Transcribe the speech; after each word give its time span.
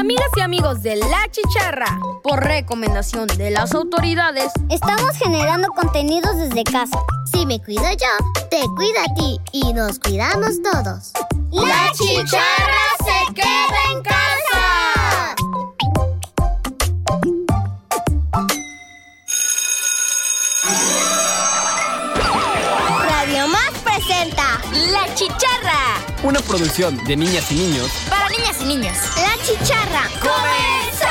Amigas 0.00 0.30
y 0.34 0.40
amigos 0.40 0.82
de 0.82 0.96
La 0.96 1.28
Chicharra, 1.30 2.00
por 2.22 2.42
recomendación 2.42 3.26
de 3.26 3.50
las 3.50 3.74
autoridades, 3.74 4.50
estamos 4.70 5.14
generando 5.18 5.68
contenidos 5.68 6.38
desde 6.38 6.64
casa. 6.64 6.98
Si 7.30 7.44
me 7.44 7.60
cuido 7.62 7.82
yo, 7.82 8.46
te 8.50 8.62
cuida 8.76 9.04
a 9.04 9.14
ti 9.14 9.38
y 9.52 9.74
nos 9.74 9.98
cuidamos 9.98 10.62
todos. 10.62 11.12
La 11.52 11.92
Chicharra 11.92 12.96
se 13.04 13.34
queda 13.34 13.78
en 13.92 14.02
casa. 14.02 15.34
Radio 23.06 23.48
Más 23.48 23.70
presenta 23.84 24.62
La 24.92 25.14
Chicharra. 25.14 26.00
Una 26.22 26.40
producción 26.40 26.96
de 27.04 27.16
niñas 27.16 27.52
y 27.52 27.54
niños. 27.56 27.90
Para 28.08 28.30
niñas 28.30 28.56
y 28.60 28.64
niños. 28.64 28.96
La 29.16 29.29
Chicharra. 29.50 30.04
¡Comenzamos! 30.20 31.10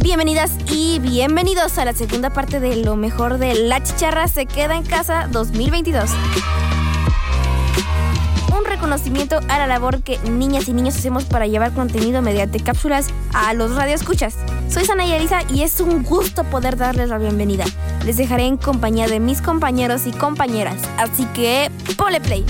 Bienvenidas 0.00 0.52
y 0.68 1.00
bienvenidos 1.00 1.76
a 1.78 1.84
la 1.84 1.92
segunda 1.92 2.30
parte 2.30 2.60
de 2.60 2.76
lo 2.76 2.94
mejor 2.94 3.38
de 3.38 3.54
La 3.54 3.82
Chicharra 3.82 4.28
se 4.28 4.46
queda 4.46 4.76
en 4.76 4.84
casa 4.84 5.26
2022. 5.32 6.08
Un 8.56 8.64
reconocimiento 8.64 9.40
a 9.48 9.58
la 9.58 9.66
labor 9.66 10.04
que 10.04 10.20
niñas 10.20 10.68
y 10.68 10.72
niños 10.72 10.94
hacemos 10.94 11.24
para 11.24 11.48
llevar 11.48 11.72
contenido 11.72 12.22
mediante 12.22 12.60
cápsulas 12.60 13.08
a 13.32 13.52
los 13.54 13.74
radioescuchas. 13.74 14.36
Soy 14.68 14.84
Sana 14.84 15.04
Elisa 15.04 15.40
y 15.52 15.62
es 15.62 15.80
un 15.80 16.04
gusto 16.04 16.44
poder 16.44 16.76
darles 16.76 17.08
la 17.08 17.18
bienvenida. 17.18 17.64
Les 18.04 18.18
dejaré 18.18 18.44
en 18.44 18.58
compañía 18.58 19.08
de 19.08 19.18
mis 19.18 19.40
compañeros 19.40 20.06
y 20.06 20.12
compañeras, 20.12 20.76
así 20.98 21.24
que 21.32 21.70
pole 21.96 22.20
play. 22.20 22.44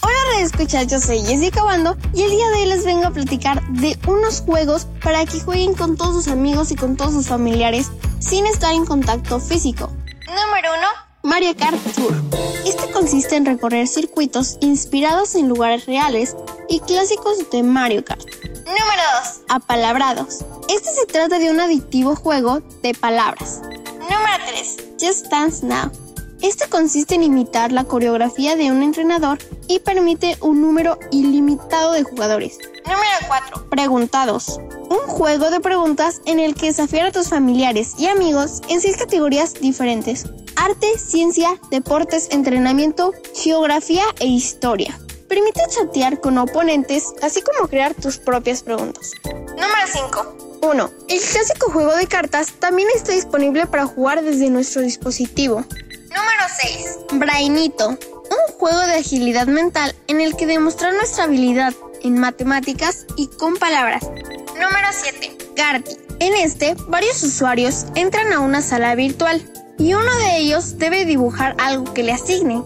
Hola 0.00 0.40
escuchas, 0.40 0.88
yo 0.88 0.98
soy 0.98 1.20
Jessica 1.20 1.62
Bando 1.62 1.96
y 2.12 2.22
el 2.22 2.30
día 2.30 2.48
de 2.48 2.62
hoy 2.62 2.66
les 2.66 2.84
vengo 2.84 3.06
a 3.06 3.10
platicar 3.12 3.62
de 3.68 3.96
unos 4.08 4.40
juegos 4.40 4.88
para 5.02 5.24
que 5.24 5.38
jueguen 5.38 5.74
con 5.74 5.96
todos 5.96 6.14
sus 6.14 6.28
amigos 6.28 6.72
y 6.72 6.74
con 6.74 6.96
todos 6.96 7.12
sus 7.12 7.28
familiares 7.28 7.92
sin 8.18 8.44
estar 8.46 8.74
en 8.74 8.86
contacto 8.86 9.38
físico. 9.38 9.88
Número 10.26 10.70
1. 10.76 11.04
Mario 11.22 11.56
Kart 11.56 11.78
Tour. 11.94 12.12
Este 12.66 12.90
consiste 12.90 13.36
en 13.36 13.46
recorrer 13.46 13.86
circuitos 13.86 14.58
inspirados 14.62 15.36
en 15.36 15.48
lugares 15.48 15.86
reales 15.86 16.34
y 16.68 16.80
clásicos 16.80 17.50
de 17.50 17.62
Mario 17.62 18.04
Kart. 18.04 18.24
Número 18.66 19.02
2. 19.22 19.42
Apalabrados. 19.48 20.44
Este 20.68 20.90
se 20.92 21.06
trata 21.06 21.38
de 21.38 21.50
un 21.50 21.60
adictivo 21.60 22.16
juego 22.16 22.60
de 22.82 22.94
palabras. 22.94 23.60
Número 24.00 24.44
3. 24.46 24.76
Just 25.00 25.26
Dance 25.26 25.64
Now. 25.64 25.90
Este 26.42 26.68
consiste 26.68 27.14
en 27.14 27.22
imitar 27.22 27.72
la 27.72 27.84
coreografía 27.84 28.56
de 28.56 28.70
un 28.70 28.82
entrenador 28.82 29.38
y 29.66 29.78
permite 29.78 30.36
un 30.40 30.60
número 30.60 30.98
ilimitado 31.10 31.92
de 31.92 32.02
jugadores. 32.02 32.58
Número 32.84 33.26
4. 33.26 33.70
Preguntados. 33.70 34.60
Un 34.90 35.08
juego 35.08 35.50
de 35.50 35.60
preguntas 35.60 36.20
en 36.26 36.38
el 36.38 36.54
que 36.54 36.66
desafiar 36.66 37.06
a 37.06 37.12
tus 37.12 37.28
familiares 37.28 37.94
y 37.98 38.08
amigos 38.08 38.60
en 38.68 38.80
seis 38.80 38.96
categorías 38.96 39.54
diferentes. 39.54 40.26
Arte, 40.56 40.98
ciencia, 40.98 41.58
deportes, 41.70 42.28
entrenamiento, 42.30 43.12
geografía 43.34 44.04
e 44.20 44.26
historia. 44.26 44.98
Permite 45.28 45.60
chatear 45.68 46.20
con 46.20 46.38
oponentes, 46.38 47.12
así 47.22 47.42
como 47.42 47.68
crear 47.68 47.94
tus 47.94 48.18
propias 48.18 48.62
preguntas. 48.62 49.12
Número 49.24 49.86
5. 49.92 50.58
1. 50.62 50.90
El 51.08 51.20
clásico 51.20 51.70
juego 51.70 51.94
de 51.96 52.06
cartas 52.06 52.52
también 52.58 52.88
está 52.94 53.12
disponible 53.12 53.66
para 53.66 53.86
jugar 53.86 54.22
desde 54.22 54.50
nuestro 54.50 54.82
dispositivo. 54.82 55.56
Número 55.56 56.44
6. 56.62 56.98
Brainito. 57.12 57.90
Un 57.90 58.54
juego 58.58 58.78
de 58.80 58.94
agilidad 58.94 59.46
mental 59.46 59.94
en 60.06 60.20
el 60.20 60.36
que 60.36 60.46
demostrar 60.46 60.94
nuestra 60.94 61.24
habilidad 61.24 61.74
en 62.02 62.18
matemáticas 62.18 63.06
y 63.16 63.28
con 63.28 63.56
palabras. 63.56 64.04
Número 64.04 64.88
7. 64.90 65.36
Garty. 65.56 65.96
En 66.20 66.34
este, 66.34 66.74
varios 66.88 67.22
usuarios 67.22 67.86
entran 67.94 68.32
a 68.32 68.40
una 68.40 68.62
sala 68.62 68.94
virtual 68.94 69.42
y 69.78 69.94
uno 69.94 70.14
de 70.18 70.38
ellos 70.38 70.78
debe 70.78 71.04
dibujar 71.04 71.56
algo 71.58 71.92
que 71.92 72.02
le 72.02 72.12
asignen. 72.12 72.64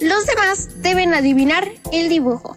Los 0.00 0.24
demás 0.24 0.68
deben 0.76 1.12
adivinar 1.12 1.70
el 1.92 2.08
dibujo. 2.08 2.56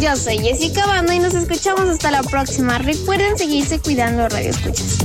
Yo 0.00 0.14
soy 0.14 0.38
Jessica 0.38 0.86
Bando 0.86 1.12
y 1.12 1.18
nos 1.18 1.34
escuchamos 1.34 1.88
hasta 1.88 2.12
la 2.12 2.22
próxima. 2.22 2.78
Recuerden 2.78 3.36
seguirse 3.36 3.80
cuidando 3.80 4.28
Radio 4.28 4.50
Escuchas. 4.50 4.98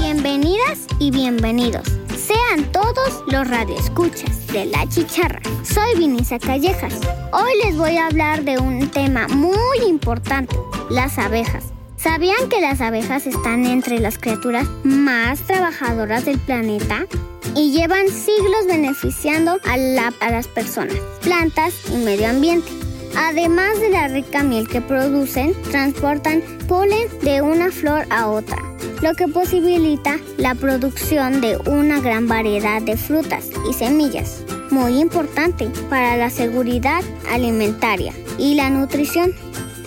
Bienvenidas 0.00 0.78
y 0.98 1.10
bienvenidos. 1.10 1.86
Sean 2.16 2.72
todos 2.72 3.22
los 3.26 3.46
radioescuchas 3.48 4.46
de 4.46 4.64
La 4.64 4.88
Chicharra. 4.88 5.42
Soy 5.62 5.98
Vinisa 5.98 6.38
Callejas. 6.38 6.94
Hoy 7.32 7.52
les 7.64 7.76
voy 7.76 7.98
a 7.98 8.06
hablar 8.06 8.44
de 8.44 8.56
un 8.58 8.88
tema 8.88 9.28
muy 9.28 9.78
importante, 9.86 10.56
las 10.88 11.18
abejas. 11.18 11.71
¿Sabían 12.02 12.48
que 12.48 12.60
las 12.60 12.80
abejas 12.80 13.26
están 13.26 13.64
entre 13.66 14.00
las 14.00 14.18
criaturas 14.18 14.66
más 14.82 15.40
trabajadoras 15.40 16.24
del 16.24 16.38
planeta? 16.38 17.06
Y 17.54 17.70
llevan 17.70 18.08
siglos 18.08 18.66
beneficiando 18.66 19.58
a, 19.64 19.76
la- 19.76 20.12
las 20.20 20.48
personas, 20.48 20.96
plantas 21.22 21.74
y 21.92 21.96
medio 21.96 22.28
ambiente. 22.28 22.70
Además 23.16 23.78
de 23.78 23.90
la 23.90 24.08
rica 24.08 24.42
miel 24.42 24.66
que 24.68 24.80
producen, 24.80 25.52
transportan 25.70 26.42
polen 26.66 27.08
de 27.22 27.42
una 27.42 27.70
flor 27.70 28.06
a 28.08 28.28
otra, 28.28 28.56
lo 29.02 29.12
que 29.14 29.28
posibilita 29.28 30.16
la 30.38 30.54
producción 30.54 31.42
de 31.42 31.58
una 31.66 32.00
gran 32.00 32.26
variedad 32.26 32.80
de 32.80 32.96
frutas 32.96 33.50
y 33.68 33.74
semillas, 33.74 34.42
muy 34.70 34.98
importante 34.98 35.68
para 35.90 36.16
la 36.16 36.30
seguridad 36.30 37.02
alimentaria 37.30 38.14
y 38.38 38.54
la 38.54 38.70
nutrición. 38.70 39.34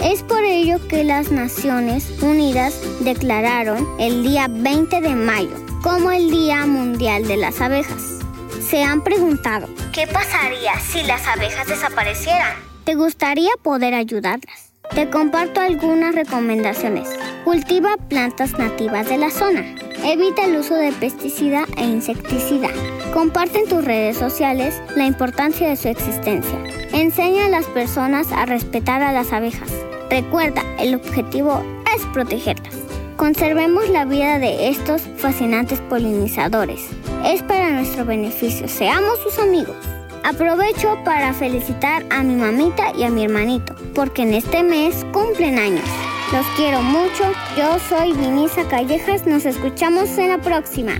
Es 0.03 0.23
por 0.23 0.43
ello 0.43 0.85
que 0.87 1.03
las 1.03 1.31
Naciones 1.31 2.09
Unidas 2.21 2.79
declararon 3.01 3.87
el 3.99 4.23
día 4.23 4.47
20 4.49 5.01
de 5.01 5.15
mayo 5.15 5.55
como 5.81 6.11
el 6.11 6.29
Día 6.29 6.65
Mundial 6.65 7.27
de 7.27 7.37
las 7.37 7.61
Abejas. 7.61 8.19
¿Se 8.61 8.83
han 8.83 9.03
preguntado 9.03 9.67
qué 9.93 10.07
pasaría 10.07 10.79
si 10.79 11.03
las 11.03 11.27
abejas 11.27 11.67
desaparecieran? 11.67 12.55
¿Te 12.83 12.95
gustaría 12.95 13.51
poder 13.61 13.93
ayudarlas? 13.93 14.71
Te 14.93 15.09
comparto 15.09 15.61
algunas 15.61 16.13
recomendaciones. 16.13 17.09
Cultiva 17.43 17.97
plantas 18.09 18.57
nativas 18.57 19.07
de 19.09 19.17
la 19.17 19.29
zona. 19.29 19.75
Evita 20.03 20.45
el 20.45 20.57
uso 20.57 20.75
de 20.75 20.91
pesticida 20.91 21.65
e 21.77 21.83
insecticida. 21.83 22.69
Comparte 23.13 23.59
en 23.59 23.67
tus 23.67 23.83
redes 23.83 24.17
sociales 24.17 24.81
la 24.95 25.05
importancia 25.05 25.69
de 25.69 25.75
su 25.75 25.87
existencia. 25.87 26.57
Enseña 26.91 27.45
a 27.45 27.49
las 27.49 27.65
personas 27.67 28.31
a 28.31 28.45
respetar 28.45 29.01
a 29.01 29.11
las 29.11 29.33
abejas. 29.33 29.71
Recuerda, 30.09 30.63
el 30.79 30.95
objetivo 30.95 31.63
es 31.95 32.05
protegerlas. 32.07 32.75
Conservemos 33.15 33.89
la 33.89 34.05
vida 34.05 34.39
de 34.39 34.69
estos 34.69 35.01
fascinantes 35.17 35.79
polinizadores. 35.81 36.89
Es 37.25 37.41
para 37.43 37.71
nuestro 37.71 38.05
beneficio. 38.05 38.67
Seamos 38.67 39.19
sus 39.19 39.39
amigos. 39.39 39.75
Aprovecho 40.23 40.97
para 41.05 41.33
felicitar 41.33 42.03
a 42.09 42.23
mi 42.23 42.35
mamita 42.35 42.91
y 42.97 43.03
a 43.03 43.09
mi 43.09 43.23
hermanito, 43.23 43.75
porque 43.93 44.23
en 44.23 44.33
este 44.33 44.63
mes 44.63 45.05
cumplen 45.13 45.59
años. 45.59 45.85
Los 46.31 46.45
quiero 46.55 46.81
mucho. 46.81 47.23
Yo 47.57 47.77
soy 47.87 48.13
Vinisa 48.13 48.67
Callejas. 48.67 49.25
Nos 49.25 49.45
escuchamos 49.45 50.17
en 50.17 50.29
la 50.29 50.39
próxima. 50.39 50.93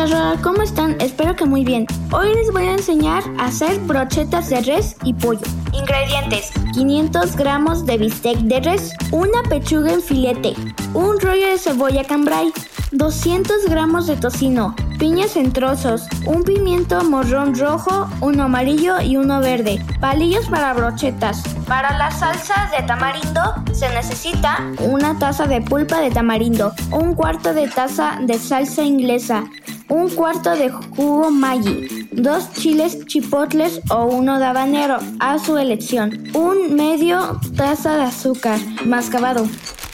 Chicharra, 0.00 0.36
¿cómo 0.42 0.62
están? 0.62 0.96
Espero 1.00 1.36
que 1.36 1.44
muy 1.44 1.64
bien. 1.64 1.86
Hoy 2.12 2.34
les 2.34 2.50
voy 2.52 2.64
a 2.64 2.72
enseñar 2.72 3.22
a 3.38 3.46
hacer 3.46 3.78
brochetas 3.80 4.48
de 4.48 4.60
res 4.62 4.96
y 5.04 5.12
pollo. 5.12 5.40
Ingredientes: 5.72 6.50
500 6.74 7.36
gramos 7.36 7.84
de 7.84 7.98
bistec 7.98 8.38
de 8.38 8.60
res, 8.60 8.92
una 9.10 9.42
pechuga 9.48 9.92
en 9.92 10.02
filete, 10.02 10.54
un 10.94 11.20
rollo 11.20 11.48
de 11.48 11.58
cebolla 11.58 12.04
cambray, 12.04 12.52
200 12.92 13.66
gramos 13.68 14.06
de 14.06 14.16
tocino, 14.16 14.74
piñas 14.98 15.36
en 15.36 15.52
trozos, 15.52 16.06
un 16.26 16.44
pimiento 16.44 17.02
morrón 17.04 17.54
rojo, 17.58 18.08
uno 18.20 18.44
amarillo 18.44 19.00
y 19.00 19.16
uno 19.16 19.40
verde, 19.40 19.84
palillos 20.00 20.46
para 20.48 20.72
brochetas. 20.72 21.42
Para 21.68 21.96
las 21.98 22.18
salsas 22.18 22.72
de 22.72 22.82
tamarindo 22.84 23.54
se 23.72 23.88
necesita 23.90 24.58
una 24.80 25.18
taza 25.18 25.46
de 25.46 25.60
pulpa 25.60 26.00
de 26.00 26.10
tamarindo, 26.10 26.72
un 26.90 27.14
cuarto 27.14 27.54
de 27.54 27.68
taza 27.68 28.18
de 28.22 28.38
salsa 28.38 28.82
inglesa, 28.82 29.44
un 29.90 30.08
cuarto 30.08 30.50
de 30.56 30.70
jugo 30.70 31.30
Maggi, 31.30 32.08
dos 32.12 32.52
chiles 32.54 33.04
chipotles 33.06 33.80
o 33.90 34.04
uno 34.04 34.38
de 34.38 34.46
habanero 34.46 34.98
a 35.18 35.38
su 35.38 35.58
elección, 35.58 36.30
un 36.32 36.74
medio 36.74 37.38
taza 37.56 37.96
de 37.96 38.04
azúcar 38.04 38.58
mascabado. 38.86 39.44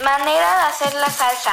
Manera 0.05 0.49
de 0.59 0.67
hacer 0.69 0.95
la 1.01 1.11
salsa. 1.11 1.53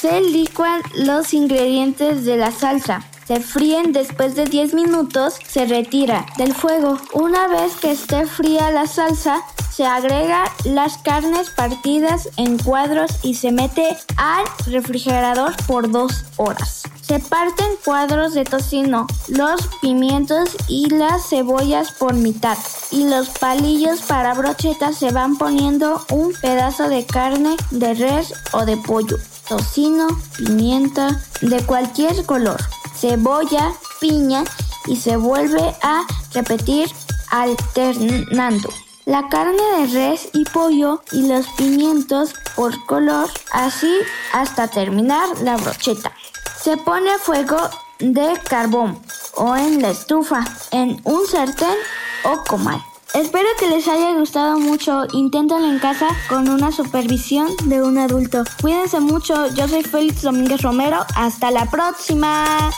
Se 0.00 0.20
licuan 0.20 0.82
los 0.94 1.34
ingredientes 1.34 2.24
de 2.24 2.36
la 2.36 2.52
salsa. 2.52 3.02
Se 3.26 3.40
fríen 3.40 3.92
después 3.92 4.34
de 4.34 4.44
10 4.44 4.74
minutos, 4.74 5.38
se 5.46 5.64
retira 5.64 6.26
del 6.36 6.54
fuego. 6.54 6.98
Una 7.14 7.48
vez 7.48 7.74
que 7.76 7.92
esté 7.92 8.26
fría 8.26 8.70
la 8.70 8.86
salsa, 8.86 9.42
se 9.74 9.84
agrega 9.84 10.44
las 10.64 10.98
carnes 10.98 11.50
partidas 11.50 12.28
en 12.36 12.58
cuadros 12.58 13.10
y 13.22 13.34
se 13.34 13.50
mete 13.50 13.96
al 14.16 14.44
refrigerador 14.66 15.52
por 15.66 15.90
dos 15.90 16.24
horas. 16.36 16.82
Se 17.02 17.18
parten 17.18 17.66
cuadros 17.84 18.34
de 18.34 18.44
tocino, 18.44 19.06
los 19.28 19.66
pimientos 19.82 20.56
y 20.68 20.88
las 20.90 21.28
cebollas 21.28 21.92
por 21.92 22.14
mitad 22.14 22.56
y 22.90 23.08
los 23.08 23.28
palillos 23.30 24.02
para 24.02 24.32
brochetas 24.34 24.96
se 24.96 25.10
van 25.10 25.36
poniendo 25.36 26.04
un 26.10 26.32
pedazo 26.32 26.88
de 26.88 27.04
carne 27.04 27.56
de 27.70 27.94
res 27.94 28.32
o 28.52 28.64
de 28.64 28.76
pollo 28.76 29.18
tocino, 29.48 30.06
pimienta 30.38 31.20
de 31.42 31.62
cualquier 31.66 32.24
color, 32.24 32.60
cebolla, 32.94 33.72
piña 34.00 34.44
y 34.86 34.96
se 34.96 35.16
vuelve 35.16 35.74
a 35.82 36.06
repetir 36.32 36.88
alternando. 37.30 38.70
La 39.06 39.28
carne 39.28 39.62
de 39.76 39.86
res 39.88 40.30
y 40.32 40.44
pollo 40.44 41.02
y 41.12 41.28
los 41.28 41.46
pimientos 41.58 42.32
por 42.56 42.86
color, 42.86 43.28
así 43.52 43.92
hasta 44.32 44.66
terminar 44.68 45.28
la 45.42 45.58
brocheta. 45.58 46.10
Se 46.58 46.78
pone 46.78 47.18
fuego 47.18 47.58
de 47.98 48.32
carbón 48.48 48.98
o 49.36 49.54
en 49.56 49.82
la 49.82 49.90
estufa, 49.90 50.42
en 50.70 51.02
un 51.04 51.26
sartén 51.26 51.76
o 52.24 52.44
comal. 52.44 52.82
Espero 53.12 53.46
que 53.58 53.68
les 53.68 53.86
haya 53.88 54.12
gustado 54.14 54.58
mucho. 54.58 55.04
Inténtalo 55.12 55.66
en 55.70 55.78
casa 55.78 56.08
con 56.30 56.48
una 56.48 56.72
supervisión 56.72 57.48
de 57.64 57.82
un 57.82 57.98
adulto. 57.98 58.42
Cuídense 58.62 59.00
mucho. 59.00 59.48
Yo 59.54 59.68
soy 59.68 59.82
Félix 59.82 60.22
Domínguez 60.22 60.62
Romero. 60.62 61.04
Hasta 61.14 61.50
la 61.50 61.70
próxima. 61.70 62.70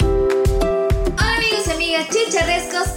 Hola 0.00 1.36
amigos 1.36 1.66
y 1.66 1.70
amigas 1.72 2.08
chicharrescos. 2.10 2.87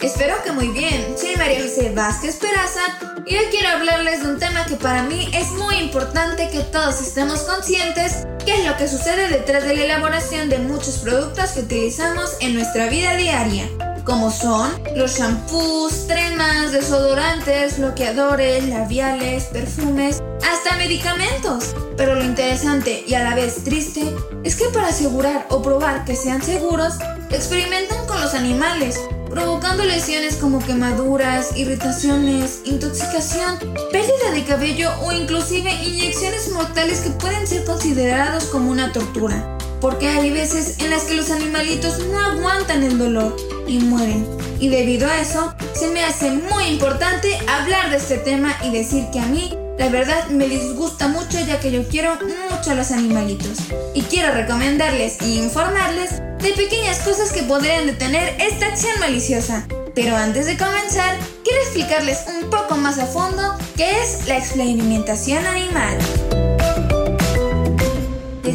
Espero 0.00 0.36
que 0.44 0.52
muy 0.52 0.68
bien. 0.68 1.16
Soy 1.18 1.34
María 1.36 1.60
José 1.62 1.92
Vázquez 1.92 2.36
Peraza 2.36 2.80
y 3.26 3.36
hoy 3.36 3.46
quiero 3.50 3.68
hablarles 3.68 4.22
de 4.22 4.30
un 4.30 4.38
tema 4.38 4.64
que 4.64 4.76
para 4.76 5.02
mí 5.02 5.28
es 5.34 5.50
muy 5.52 5.76
importante 5.76 6.48
que 6.50 6.60
todos 6.60 7.00
estemos 7.00 7.40
conscientes, 7.40 8.24
que 8.44 8.60
es 8.60 8.66
lo 8.66 8.76
que 8.76 8.86
sucede 8.86 9.28
detrás 9.28 9.64
de 9.64 9.74
la 9.74 9.84
elaboración 9.84 10.48
de 10.48 10.58
muchos 10.58 10.98
productos 10.98 11.50
que 11.50 11.60
utilizamos 11.60 12.36
en 12.40 12.54
nuestra 12.54 12.88
vida 12.88 13.16
diaria 13.16 13.68
como 14.08 14.30
son 14.30 14.70
los 14.96 15.18
shampoos, 15.18 16.06
cremas, 16.08 16.72
desodorantes, 16.72 17.78
bloqueadores, 17.78 18.66
labiales, 18.66 19.44
perfumes, 19.52 20.22
hasta 20.50 20.78
medicamentos. 20.78 21.74
Pero 21.98 22.14
lo 22.14 22.24
interesante 22.24 23.04
y 23.06 23.12
a 23.12 23.22
la 23.22 23.34
vez 23.34 23.64
triste 23.64 24.02
es 24.44 24.56
que 24.56 24.64
para 24.72 24.88
asegurar 24.88 25.44
o 25.50 25.60
probar 25.60 26.06
que 26.06 26.16
sean 26.16 26.42
seguros, 26.42 26.94
experimentan 27.28 28.06
con 28.06 28.18
los 28.22 28.32
animales, 28.32 28.98
provocando 29.30 29.84
lesiones 29.84 30.36
como 30.36 30.58
quemaduras, 30.58 31.56
irritaciones, 31.56 32.60
intoxicación, 32.64 33.58
pérdida 33.92 34.30
de 34.32 34.44
cabello 34.44 34.90
o 35.02 35.12
inclusive 35.12 35.70
inyecciones 35.84 36.50
mortales 36.52 37.00
que 37.00 37.10
pueden 37.10 37.46
ser 37.46 37.64
considerados 37.64 38.44
como 38.44 38.70
una 38.70 38.92
tortura 38.92 39.58
porque 39.80 40.08
hay 40.08 40.30
veces 40.30 40.80
en 40.80 40.90
las 40.90 41.04
que 41.04 41.14
los 41.14 41.30
animalitos 41.30 42.04
no 42.06 42.18
aguantan 42.18 42.82
el 42.82 42.98
dolor 42.98 43.36
y 43.66 43.78
mueren. 43.78 44.26
Y 44.58 44.68
debido 44.68 45.08
a 45.08 45.20
eso, 45.20 45.54
se 45.72 45.88
me 45.88 46.04
hace 46.04 46.30
muy 46.30 46.64
importante 46.64 47.28
hablar 47.46 47.90
de 47.90 47.98
este 47.98 48.18
tema 48.18 48.56
y 48.64 48.70
decir 48.70 49.04
que 49.12 49.20
a 49.20 49.26
mí, 49.26 49.56
la 49.78 49.88
verdad, 49.88 50.28
me 50.28 50.48
disgusta 50.48 51.08
mucho 51.08 51.38
ya 51.46 51.60
que 51.60 51.70
yo 51.70 51.86
quiero 51.88 52.18
mucho 52.50 52.70
a 52.70 52.74
los 52.74 52.90
animalitos. 52.90 53.58
Y 53.94 54.02
quiero 54.02 54.32
recomendarles 54.32 55.20
e 55.20 55.28
informarles 55.36 56.20
de 56.38 56.52
pequeñas 56.52 56.98
cosas 56.98 57.32
que 57.32 57.42
podrían 57.44 57.86
detener 57.86 58.36
esta 58.40 58.66
acción 58.66 58.98
maliciosa. 59.00 59.66
Pero 59.94 60.16
antes 60.16 60.46
de 60.46 60.56
comenzar, 60.56 61.16
quiero 61.44 61.60
explicarles 61.62 62.18
un 62.28 62.50
poco 62.50 62.76
más 62.76 62.98
a 62.98 63.06
fondo 63.06 63.56
qué 63.76 64.02
es 64.02 64.26
la 64.26 64.36
experimentación 64.36 65.46
animal 65.46 65.98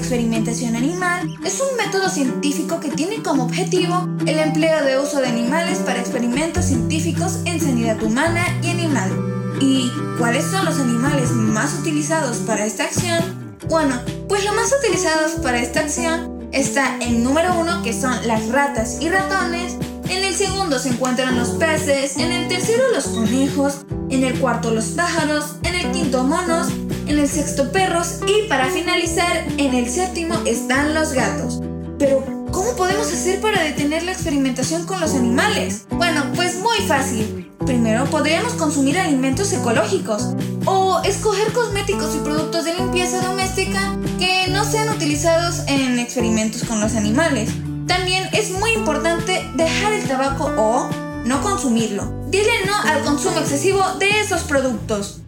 experimentación 0.03 0.75
animal 0.75 1.33
es 1.45 1.61
un 1.61 1.77
método 1.77 2.09
científico 2.09 2.79
que 2.79 2.89
tiene 2.89 3.23
como 3.23 3.45
objetivo 3.45 4.07
el 4.25 4.37
empleo 4.37 4.83
de 4.83 4.99
uso 4.99 5.21
de 5.21 5.27
animales 5.27 5.79
para 5.79 6.01
experimentos 6.01 6.65
científicos 6.65 7.39
en 7.45 7.61
sanidad 7.61 8.03
humana 8.03 8.45
y 8.61 8.69
animal. 8.69 9.32
¿Y 9.59 9.91
cuáles 10.17 10.45
son 10.45 10.65
los 10.65 10.79
animales 10.79 11.31
más 11.31 11.73
utilizados 11.79 12.37
para 12.37 12.65
esta 12.65 12.85
acción? 12.85 13.57
Bueno, 13.69 13.99
pues 14.27 14.43
los 14.45 14.55
más 14.55 14.73
utilizados 14.79 15.31
para 15.41 15.59
esta 15.59 15.81
acción 15.81 16.47
está 16.51 16.97
en 16.99 17.23
número 17.23 17.59
uno 17.59 17.81
que 17.81 17.93
son 17.93 18.15
las 18.27 18.47
ratas 18.49 18.97
y 19.01 19.09
ratones, 19.09 19.77
en 20.09 20.23
el 20.23 20.35
segundo 20.35 20.79
se 20.79 20.89
encuentran 20.89 21.37
los 21.37 21.49
peces, 21.51 22.17
en 22.17 22.31
el 22.31 22.47
tercero 22.47 22.83
los 22.93 23.07
conejos, 23.07 23.85
en 24.09 24.23
el 24.23 24.39
cuarto 24.39 24.69
los 24.71 24.85
pájaros, 24.87 25.55
en 25.63 25.75
el 25.75 25.91
quinto 25.91 26.23
monos, 26.23 26.67
en 27.07 27.17
el 27.17 27.27
sexto 27.27 27.71
perros 27.71 28.19
y 28.27 28.47
para 28.47 28.67
finalizar, 28.69 29.45
en 29.57 29.73
el 29.73 29.89
séptimo 29.89 30.35
están 30.45 30.93
los 30.93 31.13
gatos. 31.13 31.61
Pero, 31.97 32.23
¿cómo 32.51 32.75
podemos 32.75 33.07
hacer 33.07 33.41
para 33.41 33.63
detener 33.63 34.03
la 34.03 34.11
experimentación 34.11 34.85
con 34.85 34.99
los 34.99 35.15
animales? 35.15 35.85
Bueno, 35.89 36.23
pues 36.35 36.59
muy 36.59 36.77
fácil. 36.87 37.42
Primero 37.65 38.05
podríamos 38.05 38.53
consumir 38.53 38.99
alimentos 38.99 39.53
ecológicos 39.53 40.35
o 40.65 41.01
escoger 41.03 41.53
cosméticos 41.53 42.13
y 42.15 42.19
productos 42.19 42.65
de 42.65 42.73
limpieza 42.73 43.21
doméstica 43.21 43.97
que 44.19 44.47
no 44.49 44.65
sean 44.65 44.89
utilizados 44.89 45.61
en 45.67 45.97
experimentos 45.97 46.63
con 46.65 46.81
los 46.81 46.95
animales. 46.95 47.49
También 47.87 48.27
es 48.33 48.51
muy 48.51 48.71
importante 48.71 49.49
dejar 49.55 49.93
el 49.93 50.05
tabaco 50.07 50.51
o 50.57 50.89
no 51.25 51.41
consumirlo. 51.41 52.11
Dile 52.29 52.65
no 52.65 52.75
al 52.75 53.01
consumo 53.03 53.39
excesivo 53.39 53.81
de 53.97 54.19
esos 54.19 54.41
productos. 54.41 55.21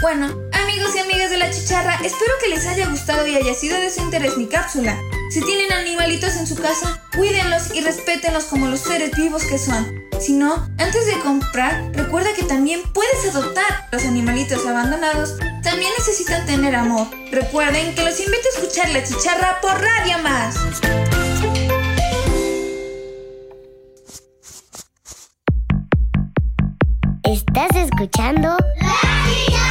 Bueno, 0.00 0.28
amigos 0.52 0.96
y 0.96 0.98
amigas 0.98 1.30
de 1.30 1.36
la 1.36 1.50
chicharra, 1.50 1.96
espero 1.96 2.32
que 2.42 2.48
les 2.48 2.66
haya 2.66 2.88
gustado 2.88 3.26
y 3.26 3.36
haya 3.36 3.54
sido 3.54 3.78
de 3.78 3.90
su 3.90 4.00
interés 4.00 4.38
mi 4.38 4.46
cápsula. 4.46 4.96
Si 5.30 5.40
tienen 5.42 5.70
animalitos 5.72 6.34
en 6.34 6.44
su 6.44 6.56
casa, 6.56 7.00
cuídenlos 7.16 7.72
y 7.72 7.82
respétenlos 7.82 8.46
como 8.46 8.66
los 8.66 8.80
seres 8.80 9.12
vivos 9.16 9.44
que 9.44 9.58
son. 9.58 10.02
Si 10.18 10.32
no, 10.32 10.54
antes 10.76 11.06
de 11.06 11.20
comprar, 11.20 11.92
recuerda 11.94 12.34
que 12.34 12.42
también 12.42 12.80
puedes 12.92 13.32
adoptar. 13.32 13.88
Los 13.92 14.04
animalitos 14.04 14.66
abandonados 14.66 15.36
también 15.62 15.92
necesitan 15.96 16.44
tener 16.46 16.74
amor. 16.74 17.06
Recuerden 17.30 17.94
que 17.94 18.02
los 18.02 18.18
invito 18.18 18.42
a 18.44 18.60
escuchar 18.60 18.88
la 18.88 19.04
chicharra 19.04 19.60
por 19.60 19.80
Radio 19.80 20.18
Más. 20.18 20.56
Estás 27.22 27.76
escuchando 27.76 28.56
Hola 28.80 29.69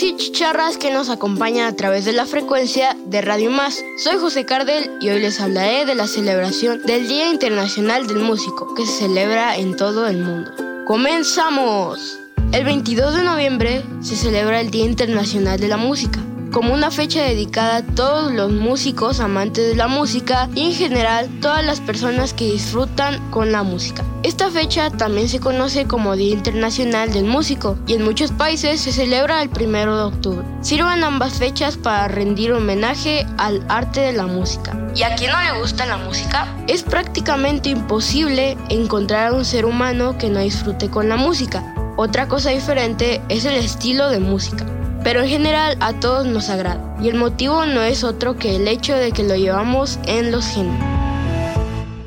chicharras 0.00 0.78
que 0.78 0.90
nos 0.90 1.10
acompañan 1.10 1.66
a 1.66 1.76
través 1.76 2.06
de 2.06 2.12
la 2.12 2.24
frecuencia 2.24 2.96
de 3.04 3.20
Radio 3.20 3.50
Más. 3.50 3.84
Soy 4.02 4.16
José 4.16 4.46
Cardel 4.46 4.90
y 5.00 5.10
hoy 5.10 5.20
les 5.20 5.40
hablaré 5.40 5.84
de 5.84 5.94
la 5.94 6.06
celebración 6.06 6.80
del 6.86 7.06
Día 7.06 7.30
Internacional 7.30 8.06
del 8.06 8.20
Músico 8.20 8.74
que 8.74 8.86
se 8.86 9.00
celebra 9.00 9.56
en 9.56 9.76
todo 9.76 10.06
el 10.06 10.16
mundo. 10.16 10.52
¡Comenzamos! 10.86 12.18
El 12.52 12.64
22 12.64 13.14
de 13.14 13.24
noviembre 13.24 13.82
se 14.00 14.16
celebra 14.16 14.62
el 14.62 14.70
Día 14.70 14.86
Internacional 14.86 15.60
de 15.60 15.68
la 15.68 15.76
Música 15.76 16.20
como 16.50 16.74
una 16.74 16.90
fecha 16.90 17.22
dedicada 17.22 17.76
a 17.76 17.82
todos 17.82 18.32
los 18.32 18.50
músicos 18.50 19.20
amantes 19.20 19.68
de 19.68 19.76
la 19.76 19.88
música 19.88 20.48
y 20.54 20.66
en 20.66 20.74
general 20.74 21.28
todas 21.40 21.64
las 21.64 21.80
personas 21.80 22.34
que 22.34 22.50
disfrutan 22.50 23.30
con 23.30 23.52
la 23.52 23.62
música. 23.62 24.04
Esta 24.22 24.50
fecha 24.50 24.90
también 24.90 25.28
se 25.28 25.40
conoce 25.40 25.86
como 25.86 26.16
Día 26.16 26.34
Internacional 26.34 27.12
del 27.12 27.24
Músico 27.24 27.78
y 27.86 27.94
en 27.94 28.04
muchos 28.04 28.32
países 28.32 28.80
se 28.80 28.92
celebra 28.92 29.42
el 29.42 29.48
1 29.48 29.96
de 29.96 30.02
octubre. 30.02 30.46
Sirvan 30.60 31.04
ambas 31.04 31.34
fechas 31.34 31.76
para 31.76 32.08
rendir 32.08 32.52
homenaje 32.52 33.26
al 33.38 33.64
arte 33.68 34.00
de 34.00 34.12
la 34.12 34.26
música. 34.26 34.76
¿Y 34.94 35.04
a 35.04 35.14
quien 35.14 35.30
no 35.30 35.40
le 35.40 35.60
gusta 35.60 35.86
la 35.86 35.96
música? 35.98 36.46
Es 36.66 36.82
prácticamente 36.82 37.70
imposible 37.70 38.58
encontrar 38.68 39.28
a 39.28 39.32
un 39.34 39.44
ser 39.44 39.64
humano 39.64 40.18
que 40.18 40.28
no 40.28 40.40
disfrute 40.40 40.90
con 40.90 41.08
la 41.08 41.16
música. 41.16 41.74
Otra 41.96 42.28
cosa 42.28 42.50
diferente 42.50 43.20
es 43.28 43.44
el 43.44 43.54
estilo 43.54 44.10
de 44.10 44.20
música 44.20 44.66
pero 45.02 45.22
en 45.22 45.28
general 45.28 45.76
a 45.80 45.98
todos 46.00 46.26
nos 46.26 46.48
agrada. 46.48 46.96
Y 47.02 47.08
el 47.08 47.14
motivo 47.14 47.66
no 47.66 47.82
es 47.82 48.04
otro 48.04 48.36
que 48.36 48.56
el 48.56 48.68
hecho 48.68 48.94
de 48.94 49.12
que 49.12 49.22
lo 49.22 49.36
llevamos 49.36 49.98
en 50.06 50.30
los 50.30 50.46
genes. 50.46 50.80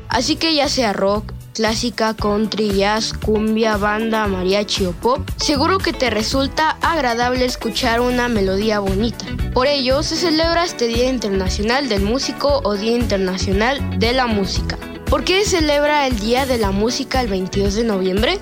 Así 0.08 0.36
que 0.36 0.54
ya 0.54 0.68
sea 0.68 0.92
rock, 0.92 1.32
clásica, 1.54 2.14
country, 2.14 2.70
jazz, 2.70 3.12
cumbia, 3.12 3.76
banda, 3.76 4.26
mariachi 4.26 4.86
o 4.86 4.92
pop, 4.92 5.20
seguro 5.36 5.78
que 5.78 5.92
te 5.92 6.10
resulta 6.10 6.76
agradable 6.82 7.44
escuchar 7.44 8.00
una 8.00 8.28
melodía 8.28 8.80
bonita. 8.80 9.24
Por 9.52 9.66
ello 9.66 10.02
se 10.02 10.16
celebra 10.16 10.64
este 10.64 10.86
Día 10.86 11.08
Internacional 11.08 11.88
del 11.88 12.02
Músico 12.02 12.60
o 12.64 12.74
Día 12.74 12.96
Internacional 12.96 13.98
de 13.98 14.12
la 14.12 14.26
Música. 14.26 14.76
¿Por 15.08 15.22
qué 15.24 15.44
se 15.44 15.58
celebra 15.58 16.06
el 16.06 16.18
Día 16.18 16.44
de 16.44 16.58
la 16.58 16.72
Música 16.72 17.20
el 17.20 17.28
22 17.28 17.74
de 17.74 17.84
noviembre? 17.84 18.40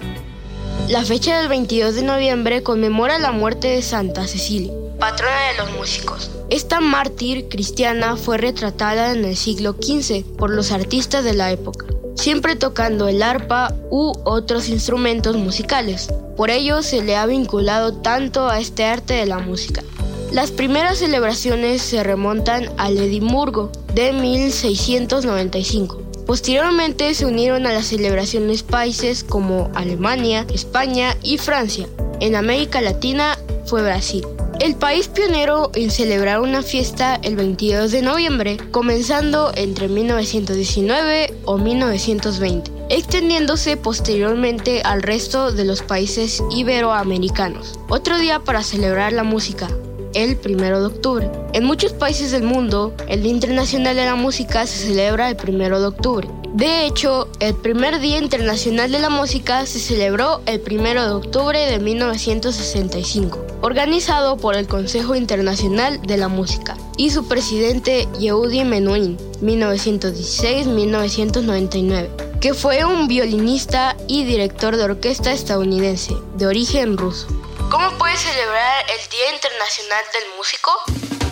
La 0.88 1.04
fecha 1.04 1.38
del 1.38 1.48
22 1.48 1.94
de 1.94 2.02
noviembre 2.02 2.62
conmemora 2.62 3.18
la 3.18 3.32
muerte 3.32 3.68
de 3.68 3.82
Santa 3.82 4.26
Cecilia, 4.26 4.72
patrona 4.98 5.48
de 5.52 5.58
los 5.58 5.72
músicos. 5.78 6.30
Esta 6.50 6.80
mártir 6.80 7.48
cristiana 7.48 8.16
fue 8.16 8.36
retratada 8.36 9.12
en 9.12 9.24
el 9.24 9.36
siglo 9.36 9.74
XV 9.80 10.24
por 10.36 10.50
los 10.50 10.70
artistas 10.72 11.24
de 11.24 11.34
la 11.34 11.50
época, 11.50 11.86
siempre 12.16 12.56
tocando 12.56 13.08
el 13.08 13.22
arpa 13.22 13.74
u 13.90 14.12
otros 14.24 14.68
instrumentos 14.68 15.36
musicales. 15.36 16.08
Por 16.36 16.50
ello 16.50 16.82
se 16.82 17.02
le 17.02 17.16
ha 17.16 17.26
vinculado 17.26 17.94
tanto 17.94 18.48
a 18.48 18.58
este 18.58 18.84
arte 18.84 19.14
de 19.14 19.26
la 19.26 19.38
música. 19.38 19.82
Las 20.30 20.50
primeras 20.50 20.98
celebraciones 20.98 21.80
se 21.80 22.02
remontan 22.02 22.70
al 22.76 22.98
Edimburgo 22.98 23.70
de 23.94 24.12
1695 24.12 26.01
Posteriormente 26.32 27.12
se 27.12 27.26
unieron 27.26 27.66
a 27.66 27.74
las 27.74 27.88
celebraciones 27.88 28.62
países 28.62 29.22
como 29.22 29.70
Alemania, 29.74 30.46
España 30.50 31.14
y 31.22 31.36
Francia. 31.36 31.86
En 32.20 32.36
América 32.36 32.80
Latina 32.80 33.36
fue 33.66 33.82
Brasil. 33.82 34.26
El 34.58 34.74
país 34.74 35.08
pionero 35.08 35.70
en 35.74 35.90
celebrar 35.90 36.40
una 36.40 36.62
fiesta 36.62 37.20
el 37.22 37.36
22 37.36 37.90
de 37.90 38.00
noviembre, 38.00 38.56
comenzando 38.70 39.52
entre 39.56 39.88
1919 39.88 41.34
o 41.44 41.58
1920, 41.58 42.70
extendiéndose 42.88 43.76
posteriormente 43.76 44.80
al 44.86 45.02
resto 45.02 45.52
de 45.52 45.66
los 45.66 45.82
países 45.82 46.42
iberoamericanos. 46.50 47.78
Otro 47.90 48.16
día 48.16 48.38
para 48.38 48.62
celebrar 48.62 49.12
la 49.12 49.22
música, 49.22 49.68
el 50.14 50.38
1 50.44 50.80
de 50.80 50.86
octubre. 50.86 51.30
En 51.52 51.64
muchos 51.64 51.92
países 51.92 52.30
del 52.30 52.42
mundo, 52.42 52.94
el 53.08 53.22
Día 53.22 53.32
Internacional 53.32 53.96
de 53.96 54.04
la 54.04 54.14
Música 54.14 54.66
se 54.66 54.86
celebra 54.86 55.30
el 55.30 55.36
1 55.36 55.80
de 55.80 55.86
octubre. 55.86 56.28
De 56.54 56.86
hecho, 56.86 57.28
el 57.40 57.54
primer 57.54 57.98
Día 58.00 58.18
Internacional 58.18 58.92
de 58.92 58.98
la 58.98 59.08
Música 59.08 59.64
se 59.64 59.78
celebró 59.78 60.42
el 60.44 60.60
1 60.60 61.06
de 61.06 61.12
octubre 61.12 61.58
de 61.58 61.78
1965, 61.78 63.38
organizado 63.62 64.36
por 64.36 64.56
el 64.56 64.66
Consejo 64.66 65.14
Internacional 65.14 66.02
de 66.02 66.18
la 66.18 66.28
Música 66.28 66.76
y 66.98 67.08
su 67.08 67.26
presidente 67.26 68.06
Yehudi 68.18 68.64
Menuhin, 68.64 69.16
1916-1999, 69.40 72.10
que 72.40 72.52
fue 72.52 72.84
un 72.84 73.08
violinista 73.08 73.96
y 74.06 74.24
director 74.24 74.76
de 74.76 74.84
orquesta 74.84 75.32
estadounidense, 75.32 76.14
de 76.36 76.46
origen 76.46 76.98
ruso. 76.98 77.28
¿Cómo 77.70 77.90
puedes 77.98 78.20
celebrar 78.20 78.84
el 78.90 79.10
Día 79.10 79.34
Internacional 79.34 80.04
del 80.12 80.36
Músico? 80.36 80.70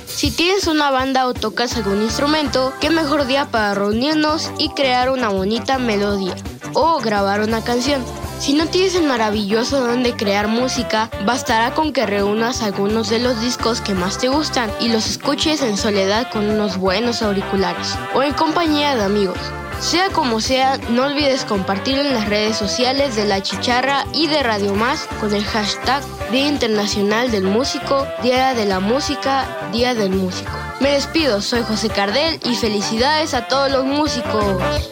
Si 0.06 0.30
tienes 0.30 0.66
una 0.66 0.90
banda 0.90 1.26
o 1.26 1.34
tocas 1.34 1.76
algún 1.76 2.02
instrumento, 2.02 2.72
qué 2.80 2.90
mejor 2.90 3.26
día 3.26 3.50
para 3.50 3.74
reunirnos 3.74 4.50
y 4.58 4.70
crear 4.70 5.10
una 5.10 5.28
bonita 5.28 5.78
melodía 5.78 6.34
o 6.74 6.98
grabar 7.00 7.40
una 7.40 7.62
canción. 7.62 8.04
Si 8.38 8.54
no 8.54 8.66
tienes 8.66 8.94
el 8.94 9.04
maravilloso 9.04 9.80
don 9.80 10.02
de 10.02 10.16
crear 10.16 10.48
música, 10.48 11.10
bastará 11.26 11.74
con 11.74 11.92
que 11.92 12.06
reúnas 12.06 12.62
algunos 12.62 13.10
de 13.10 13.18
los 13.18 13.40
discos 13.40 13.80
que 13.80 13.94
más 13.94 14.18
te 14.18 14.28
gustan 14.28 14.72
y 14.80 14.88
los 14.88 15.06
escuches 15.06 15.62
en 15.62 15.76
soledad 15.76 16.30
con 16.32 16.48
unos 16.48 16.76
buenos 16.78 17.22
auriculares 17.22 17.94
o 18.14 18.22
en 18.22 18.32
compañía 18.32 18.96
de 18.96 19.04
amigos. 19.04 19.38
Sea 19.80 20.10
como 20.10 20.40
sea, 20.40 20.76
no 20.90 21.06
olvides 21.06 21.46
compartir 21.46 21.98
en 21.98 22.12
las 22.12 22.28
redes 22.28 22.54
sociales 22.54 23.16
de 23.16 23.24
La 23.24 23.42
Chicharra 23.42 24.04
y 24.12 24.26
de 24.26 24.42
Radio 24.42 24.74
Más 24.74 25.06
con 25.18 25.34
el 25.34 25.42
hashtag 25.42 26.02
Día 26.30 26.48
Internacional 26.48 27.30
del 27.30 27.44
Músico, 27.44 28.06
Día 28.22 28.52
de 28.52 28.66
la 28.66 28.78
Música, 28.78 29.70
Día 29.72 29.94
del 29.94 30.10
Músico. 30.10 30.50
Me 30.80 30.92
despido, 30.92 31.40
soy 31.40 31.62
José 31.62 31.88
Cardel 31.88 32.38
y 32.44 32.56
felicidades 32.56 33.32
a 33.32 33.48
todos 33.48 33.72
los 33.72 33.86
músicos. 33.86 34.90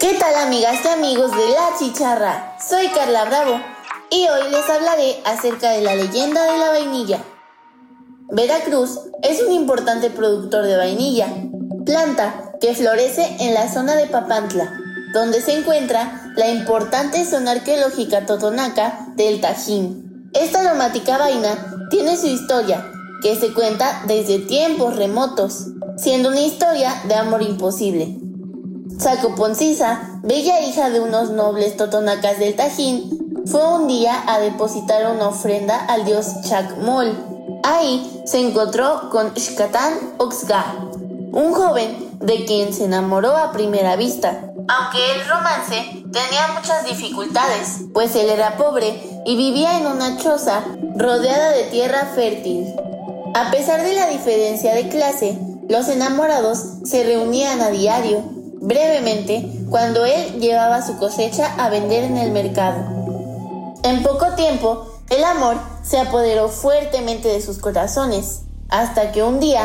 ¿Qué 0.00 0.14
tal 0.18 0.34
amigas 0.44 0.84
y 0.84 0.88
amigos 0.88 1.30
de 1.30 1.48
La 1.50 1.78
Chicharra? 1.78 2.56
Soy 2.58 2.88
Carla 2.88 3.26
Bravo 3.26 3.60
y 4.10 4.26
hoy 4.26 4.50
les 4.50 4.68
hablaré 4.68 5.22
acerca 5.24 5.70
de 5.70 5.82
la 5.82 5.94
leyenda 5.94 6.42
de 6.42 6.58
la 6.58 6.70
vainilla. 6.70 7.24
Veracruz 8.34 8.98
es 9.22 9.40
un 9.44 9.52
importante 9.52 10.10
productor 10.10 10.64
de 10.64 10.76
vainilla, 10.76 11.28
planta 11.86 12.52
que 12.60 12.74
florece 12.74 13.36
en 13.38 13.54
la 13.54 13.72
zona 13.72 13.94
de 13.94 14.06
Papantla, 14.06 14.72
donde 15.12 15.40
se 15.40 15.56
encuentra 15.56 16.32
la 16.34 16.48
importante 16.48 17.24
zona 17.26 17.52
arqueológica 17.52 18.26
totonaca 18.26 19.06
del 19.14 19.40
Tajín. 19.40 20.30
Esta 20.32 20.62
aromática 20.62 21.16
vaina 21.16 21.86
tiene 21.90 22.16
su 22.16 22.26
historia, 22.26 22.84
que 23.22 23.36
se 23.36 23.54
cuenta 23.54 24.02
desde 24.08 24.40
tiempos 24.40 24.96
remotos, 24.96 25.68
siendo 25.96 26.30
una 26.30 26.40
historia 26.40 26.92
de 27.06 27.14
amor 27.14 27.40
imposible. 27.40 28.18
Sacoponcisa, 28.98 30.18
bella 30.24 30.60
hija 30.60 30.90
de 30.90 30.98
unos 30.98 31.30
nobles 31.30 31.76
totonacas 31.76 32.40
del 32.40 32.56
Tajín, 32.56 33.44
fue 33.46 33.64
un 33.64 33.86
día 33.86 34.24
a 34.26 34.40
depositar 34.40 35.14
una 35.14 35.28
ofrenda 35.28 35.78
al 35.86 36.04
dios 36.04 36.40
Chacmol, 36.42 37.33
Ahí 37.66 38.22
se 38.26 38.46
encontró 38.46 39.08
con 39.08 39.32
Shkatan 39.32 40.16
Oxga, 40.18 40.66
un 41.32 41.54
joven 41.54 42.10
de 42.20 42.44
quien 42.44 42.74
se 42.74 42.84
enamoró 42.84 43.34
a 43.34 43.52
primera 43.52 43.96
vista. 43.96 44.52
Aunque 44.68 45.12
el 45.12 45.26
romance 45.26 46.04
tenía 46.12 46.48
muchas 46.54 46.84
dificultades, 46.84 47.86
pues 47.94 48.14
él 48.16 48.28
era 48.28 48.58
pobre 48.58 49.00
y 49.24 49.36
vivía 49.36 49.78
en 49.78 49.86
una 49.86 50.18
choza 50.18 50.62
rodeada 50.94 51.52
de 51.52 51.64
tierra 51.64 52.12
fértil. 52.14 52.66
A 53.34 53.50
pesar 53.50 53.82
de 53.82 53.94
la 53.94 54.08
diferencia 54.08 54.74
de 54.74 54.90
clase, 54.90 55.38
los 55.66 55.88
enamorados 55.88 56.58
se 56.84 57.02
reunían 57.02 57.62
a 57.62 57.70
diario, 57.70 58.22
brevemente, 58.60 59.42
cuando 59.70 60.04
él 60.04 60.38
llevaba 60.38 60.82
su 60.82 60.98
cosecha 60.98 61.54
a 61.56 61.70
vender 61.70 62.04
en 62.04 62.18
el 62.18 62.30
mercado. 62.30 62.84
En 63.82 64.02
poco 64.02 64.34
tiempo, 64.34 64.93
el 65.14 65.24
amor 65.24 65.56
se 65.82 65.98
apoderó 65.98 66.48
fuertemente 66.48 67.28
de 67.28 67.40
sus 67.40 67.58
corazones, 67.58 68.42
hasta 68.68 69.12
que 69.12 69.22
un 69.22 69.38
día 69.38 69.62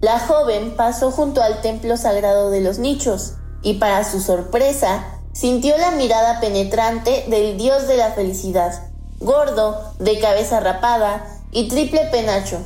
la 0.00 0.18
joven 0.18 0.74
pasó 0.76 1.10
junto 1.10 1.42
al 1.42 1.60
templo 1.60 1.96
sagrado 1.96 2.50
de 2.50 2.60
los 2.60 2.78
nichos 2.78 3.34
y 3.62 3.74
para 3.74 4.04
su 4.04 4.20
sorpresa 4.20 5.04
sintió 5.32 5.76
la 5.76 5.90
mirada 5.90 6.40
penetrante 6.40 7.26
del 7.28 7.58
dios 7.58 7.88
de 7.88 7.96
la 7.96 8.12
felicidad, 8.12 8.88
gordo, 9.18 9.92
de 9.98 10.18
cabeza 10.18 10.60
rapada 10.60 11.26
y 11.50 11.68
triple 11.68 12.06
penacho. 12.10 12.58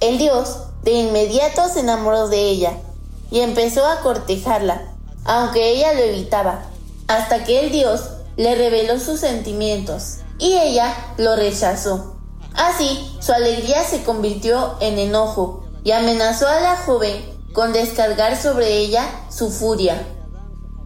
El 0.00 0.18
dios 0.18 0.64
de 0.82 0.92
inmediato 0.92 1.68
se 1.68 1.80
enamoró 1.80 2.28
de 2.28 2.48
ella 2.48 2.72
y 3.30 3.40
empezó 3.40 3.86
a 3.86 4.00
cortejarla, 4.00 4.92
aunque 5.24 5.70
ella 5.70 5.92
lo 5.92 6.00
evitaba, 6.00 6.62
hasta 7.06 7.44
que 7.44 7.60
el 7.60 7.70
dios 7.70 8.10
le 8.36 8.54
reveló 8.54 8.98
sus 8.98 9.20
sentimientos 9.20 10.18
y 10.38 10.54
ella 10.54 10.94
lo 11.18 11.36
rechazó. 11.36 12.16
Así, 12.54 13.16
su 13.20 13.32
alegría 13.32 13.82
se 13.84 14.02
convirtió 14.02 14.76
en 14.80 14.98
enojo 14.98 15.64
y 15.84 15.92
amenazó 15.92 16.48
a 16.48 16.60
la 16.60 16.76
joven 16.76 17.36
con 17.52 17.72
descargar 17.72 18.36
sobre 18.36 18.78
ella 18.78 19.04
su 19.30 19.50
furia. 19.50 20.02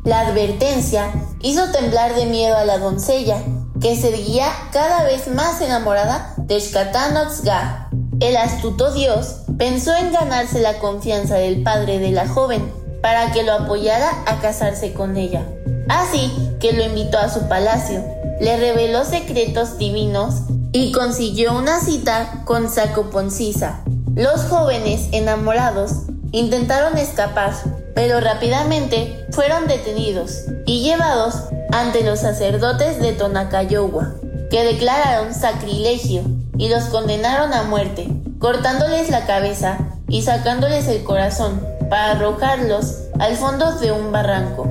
La 0.04 0.20
advertencia 0.20 1.12
hizo 1.40 1.70
temblar 1.70 2.14
de 2.14 2.26
miedo 2.26 2.56
a 2.56 2.64
la 2.64 2.78
doncella 2.78 3.42
que 3.80 3.96
seguía 3.96 4.50
cada 4.72 5.04
vez 5.04 5.28
más 5.28 5.60
enamorada 5.60 6.34
de 6.36 6.58
Shkatanotsga. 6.58 7.90
El 8.20 8.36
astuto 8.36 8.92
dios 8.92 9.42
pensó 9.58 9.94
en 9.94 10.12
ganarse 10.12 10.60
la 10.60 10.78
confianza 10.78 11.36
del 11.36 11.62
padre 11.62 11.98
de 11.98 12.10
la 12.10 12.28
joven 12.28 12.72
para 13.02 13.32
que 13.32 13.42
lo 13.42 13.52
apoyara 13.52 14.10
a 14.26 14.40
casarse 14.40 14.92
con 14.92 15.16
ella. 15.16 15.46
Así 15.88 16.30
que 16.60 16.72
lo 16.72 16.84
invitó 16.84 17.18
a 17.18 17.28
su 17.28 17.48
palacio, 17.48 18.04
le 18.40 18.57
reveló 18.57 19.05
secretos 19.05 19.76
divinos 19.76 20.42
y 20.72 20.92
consiguió 20.92 21.57
una 21.57 21.81
cita 21.81 22.42
con 22.46 22.70
Sacoponcisa. 22.70 23.83
Los 24.14 24.44
jóvenes 24.44 25.09
enamorados 25.12 25.92
intentaron 26.33 26.96
escapar, 26.96 27.53
pero 27.94 28.20
rápidamente 28.20 29.26
fueron 29.31 29.68
detenidos 29.68 30.44
y 30.64 30.83
llevados 30.83 31.35
ante 31.70 32.03
los 32.03 32.20
sacerdotes 32.20 33.00
de 33.00 33.12
Tonacayowa, 33.12 34.14
que 34.50 34.64
declararon 34.64 35.35
sacrilegio 35.35 36.22
y 36.57 36.68
los 36.68 36.85
condenaron 36.85 37.53
a 37.53 37.64
muerte, 37.64 38.09
cortándoles 38.38 39.11
la 39.11 39.26
cabeza 39.26 39.79
y 40.09 40.22
sacándoles 40.22 40.88
el 40.88 41.05
corazón 41.05 41.61
para 41.90 42.12
arrojarlos 42.12 42.96
al 43.18 43.37
fondo 43.37 43.79
de 43.79 43.92
un 43.92 44.12
barranco. 44.12 44.64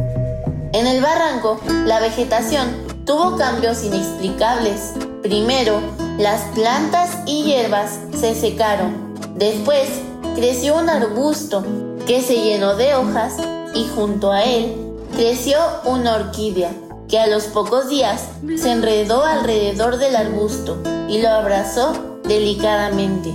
En 0.74 0.88
el 0.88 1.02
barranco, 1.02 1.60
la 1.86 2.00
vegetación 2.00 2.89
tuvo 3.10 3.38
cambios 3.38 3.84
inexplicables. 3.84 4.94
Primero, 5.24 5.82
las 6.20 6.42
plantas 6.54 7.10
y 7.26 7.42
hierbas 7.42 7.98
se 8.16 8.36
secaron. 8.36 9.16
Después, 9.34 9.90
creció 10.36 10.78
un 10.78 10.92
arbusto 10.92 11.64
que 12.06 12.22
se 12.22 12.36
llenó 12.36 12.76
de 12.76 12.94
hojas 12.94 13.38
y 13.74 13.88
junto 13.96 14.32
a 14.32 14.44
él 14.44 14.76
creció 15.16 15.58
una 15.86 16.18
orquídea 16.18 16.72
que 17.08 17.18
a 17.18 17.26
los 17.26 17.46
pocos 17.46 17.90
días 17.90 18.28
se 18.56 18.72
enredó 18.72 19.24
alrededor 19.24 19.98
del 19.98 20.16
arbusto 20.16 20.78
y 21.08 21.20
lo 21.20 21.30
abrazó 21.30 21.94
delicadamente. 22.26 23.34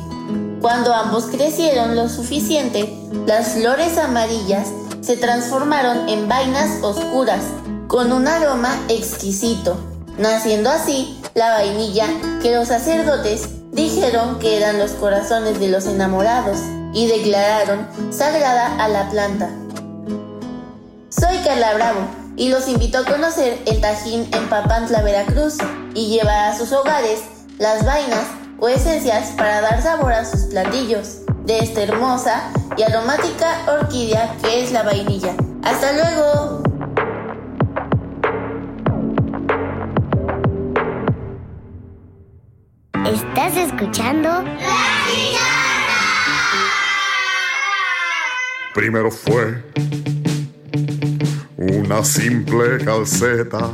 Cuando 0.61 0.95
ambos 0.95 1.25
crecieron 1.25 1.97
lo 1.97 2.09
suficiente, 2.09 2.97
las 3.27 3.55
flores 3.55 3.99
amarillas 3.99 4.69
se 5.01 5.17
transformaron 5.17 6.09
en 6.09 6.29
vainas 6.29 6.81
oscuras 6.81 7.43
con 7.95 8.11
un 8.11 8.27
aroma 8.27 8.77
exquisito, 8.89 9.77
naciendo 10.19 10.69
así 10.69 11.23
la 11.35 11.51
vainilla 11.51 12.09
que 12.43 12.53
los 12.53 12.67
sacerdotes 12.67 13.49
dijeron 13.71 14.41
que 14.41 14.57
eran 14.57 14.81
los 14.81 14.91
corazones 14.95 15.61
de 15.61 15.69
los 15.69 15.87
enamorados 15.87 16.59
y 16.93 17.07
declararon 17.07 17.87
sagrada 18.11 18.83
a 18.83 18.89
la 18.89 19.09
planta. 19.11 19.49
Soy 21.09 21.37
Carla 21.45 21.75
Bravo 21.75 22.01
y 22.35 22.49
los 22.49 22.67
invito 22.67 22.99
a 22.99 23.05
conocer 23.05 23.63
el 23.65 23.81
Tajín 23.81 24.29
en 24.35 24.49
Papantla, 24.49 25.03
Veracruz 25.03 25.59
y 25.95 26.09
llevar 26.09 26.51
a 26.51 26.59
sus 26.59 26.73
hogares 26.73 27.21
las 27.59 27.87
vainas 27.87 28.27
o 28.59 28.67
esencias 28.67 29.29
para 29.37 29.61
dar 29.61 29.81
sabor 29.81 30.15
a 30.15 30.25
sus 30.25 30.47
platillos 30.47 31.19
de 31.45 31.61
esta 31.61 31.85
hermosa 31.85 32.51
y 32.77 32.83
aromática 32.83 33.55
orquídea 33.69 34.37
que 34.43 34.65
es 34.65 34.73
la 34.73 34.83
vainilla. 34.83 35.37
¡Hasta 35.63 35.93
luego! 35.93 36.74
Estás 43.47 43.73
escuchando 43.73 44.43
Primero 48.73 49.11
fue 49.11 49.63
una 51.59 52.03
simple 52.03 52.83
calceta 52.83 53.71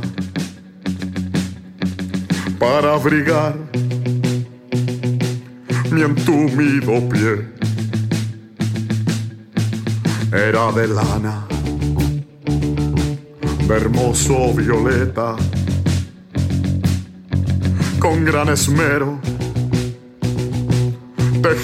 para 2.59 2.95
abrigar 2.95 3.55
mi 5.89 6.01
entumido 6.01 7.07
pie. 7.07 7.47
Era 10.33 10.69
de 10.73 10.87
lana, 10.89 11.47
de 13.67 13.73
hermoso 13.73 14.53
violeta, 14.53 15.37
con 17.99 18.25
gran 18.25 18.49
esmero, 18.49 19.30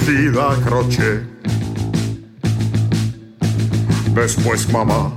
tejida 0.08 0.56
a. 0.66 1.22
Después 4.16 4.72
mamá 4.72 5.12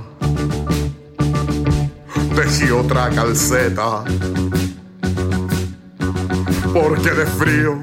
tejí 2.35 2.71
otra 2.71 3.09
calceta, 3.09 4.03
porque 6.73 7.11
de 7.11 7.25
frío 7.25 7.79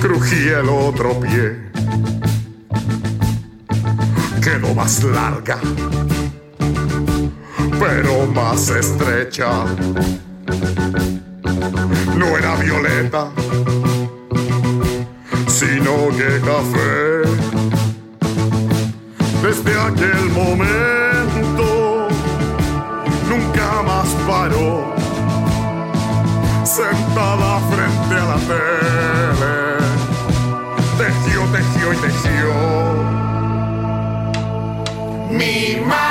crujía 0.00 0.60
el 0.60 0.68
otro 0.68 1.18
pie. 1.18 1.66
Quedó 4.40 4.72
más 4.72 5.02
larga, 5.02 5.58
pero 7.80 8.26
más 8.32 8.68
estrecha. 8.68 9.64
No 12.16 12.38
era 12.38 12.54
violeta, 12.56 13.32
café. 16.40 17.22
Desde 19.42 19.80
aquel 19.80 20.30
momento 20.30 22.08
nunca 23.28 23.82
más 23.82 24.08
paró, 24.26 24.94
sentada 26.64 27.60
frente 27.70 28.14
a 28.14 28.24
la 28.24 28.36
tele 28.48 29.66
tejió, 30.98 31.42
tejió 31.52 31.92
y 31.92 31.96
tejió. 31.96 32.52
Mi 35.30 35.80
mamá 35.80 36.05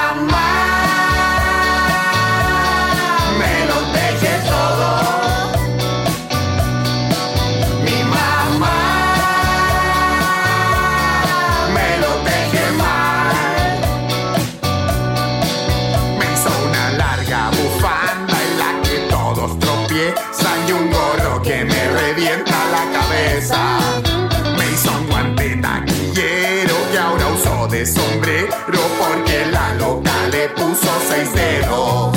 puso 30.50 30.88
seis 31.08 31.34
dedos. 31.34 32.15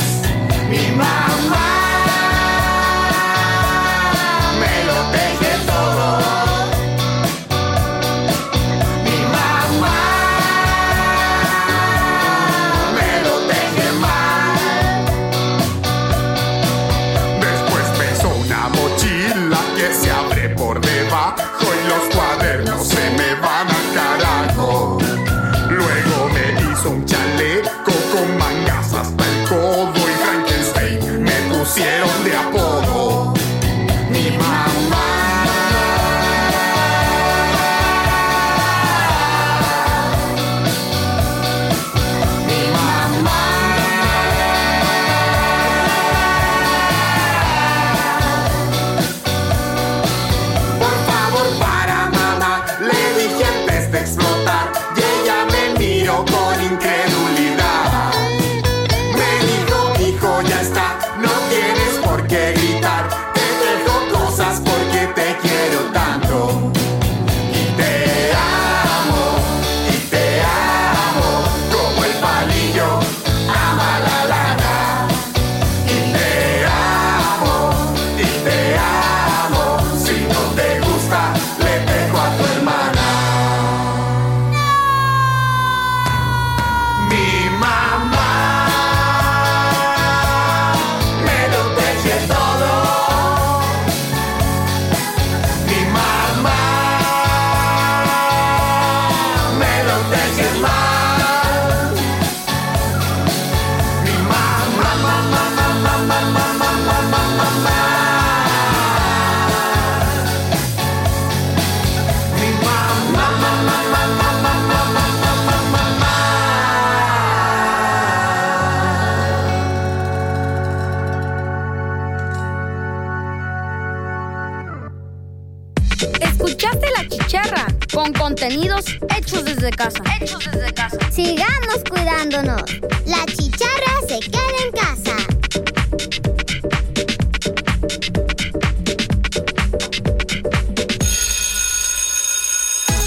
Contenidos 128.49 128.85
hechos 129.15 129.45
desde 129.45 129.71
casa. 129.71 130.03
Hechos 130.21 130.43
desde 130.51 130.73
casa. 130.73 130.99
Sigamos 131.13 131.85
cuidándonos. 131.91 132.63
La 133.05 133.27
chicharra 133.27 133.93
se 134.09 134.21
queda 134.21 134.41
en 134.65 134.73
casa. 134.73 135.17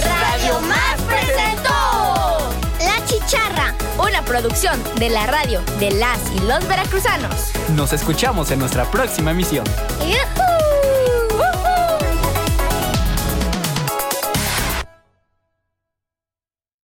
Radio 0.03 0.59
Más 0.61 1.01
presentó 1.07 2.53
La 2.79 3.05
chicharra. 3.07 3.75
Una 3.97 4.23
producción 4.23 4.79
de 4.99 5.09
la 5.09 5.25
radio 5.25 5.61
de 5.79 5.89
las 5.91 6.19
y 6.35 6.39
los 6.45 6.67
veracruzanos. 6.67 7.51
Nos 7.75 7.93
escuchamos 7.93 8.51
en 8.51 8.59
nuestra 8.59 8.89
próxima 8.91 9.31
emisión. 9.31 9.65
¡Yujú! 10.01 10.40